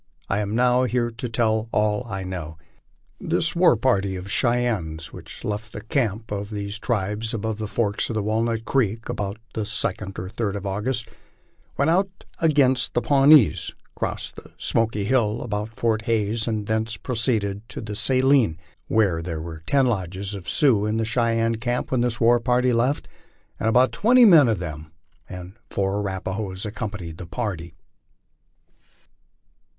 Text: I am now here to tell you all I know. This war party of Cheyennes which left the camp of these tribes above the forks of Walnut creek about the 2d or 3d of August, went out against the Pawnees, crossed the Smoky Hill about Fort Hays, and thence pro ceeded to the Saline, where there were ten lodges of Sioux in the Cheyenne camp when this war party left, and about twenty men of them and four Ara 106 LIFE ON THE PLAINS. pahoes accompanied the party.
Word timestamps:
I 0.29 0.39
am 0.39 0.55
now 0.55 0.85
here 0.85 1.11
to 1.11 1.29
tell 1.29 1.69
you 1.69 1.69
all 1.71 2.03
I 2.09 2.23
know. 2.23 2.57
This 3.19 3.55
war 3.55 3.75
party 3.77 4.15
of 4.15 4.31
Cheyennes 4.31 5.13
which 5.13 5.43
left 5.43 5.73
the 5.73 5.81
camp 5.83 6.31
of 6.31 6.49
these 6.49 6.79
tribes 6.79 7.35
above 7.35 7.59
the 7.59 7.67
forks 7.67 8.09
of 8.09 8.17
Walnut 8.23 8.65
creek 8.65 9.09
about 9.09 9.37
the 9.53 9.61
2d 9.61 10.17
or 10.17 10.29
3d 10.29 10.55
of 10.55 10.65
August, 10.65 11.09
went 11.77 11.91
out 11.91 12.09
against 12.39 12.95
the 12.95 13.03
Pawnees, 13.03 13.75
crossed 13.93 14.37
the 14.37 14.51
Smoky 14.57 15.03
Hill 15.03 15.43
about 15.43 15.75
Fort 15.75 16.05
Hays, 16.05 16.47
and 16.47 16.65
thence 16.65 16.97
pro 16.97 17.13
ceeded 17.13 17.61
to 17.67 17.79
the 17.79 17.95
Saline, 17.95 18.57
where 18.87 19.21
there 19.21 19.39
were 19.39 19.61
ten 19.67 19.85
lodges 19.85 20.33
of 20.33 20.49
Sioux 20.49 20.87
in 20.87 20.97
the 20.97 21.05
Cheyenne 21.05 21.57
camp 21.57 21.91
when 21.91 22.01
this 22.01 22.19
war 22.19 22.39
party 22.39 22.73
left, 22.73 23.07
and 23.59 23.69
about 23.69 23.91
twenty 23.91 24.25
men 24.25 24.47
of 24.47 24.57
them 24.57 24.91
and 25.29 25.57
four 25.69 25.91
Ara 25.91 26.01
106 26.01 26.01
LIFE 26.03 26.13
ON 26.13 26.17
THE 26.17 26.17
PLAINS. 26.17 26.37
pahoes 26.39 26.65
accompanied 26.65 27.17
the 27.19 27.27
party. 27.27 27.75